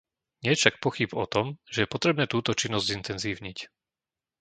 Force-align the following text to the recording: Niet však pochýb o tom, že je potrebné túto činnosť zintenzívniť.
Niet 0.41 0.57
však 0.57 0.75
pochýb 0.83 1.11
o 1.21 1.25
tom, 1.33 1.45
že 1.73 1.79
je 1.85 1.93
potrebné 1.93 2.23
túto 2.33 2.51
činnosť 2.61 2.89
zintenzívniť. 2.91 3.59